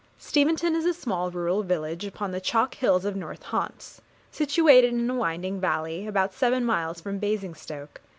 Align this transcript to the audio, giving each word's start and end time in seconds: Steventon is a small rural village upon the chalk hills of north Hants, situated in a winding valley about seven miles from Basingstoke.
Steventon 0.17 0.73
is 0.73 0.83
a 0.85 0.95
small 0.95 1.29
rural 1.29 1.61
village 1.61 2.05
upon 2.07 2.31
the 2.31 2.41
chalk 2.41 2.73
hills 2.73 3.05
of 3.05 3.15
north 3.15 3.43
Hants, 3.43 4.01
situated 4.31 4.93
in 4.95 5.07
a 5.11 5.15
winding 5.15 5.59
valley 5.59 6.07
about 6.07 6.33
seven 6.33 6.65
miles 6.65 6.99
from 6.99 7.19
Basingstoke. 7.19 8.01